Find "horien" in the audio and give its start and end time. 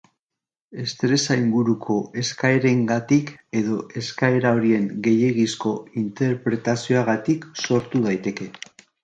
4.61-4.89